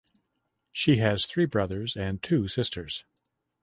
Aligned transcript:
She 0.71 0.95
has 0.95 1.27
three 1.27 1.45
brothers 1.45 1.95
and 1.95 2.23
two 2.23 2.47
sisters. 2.47 3.03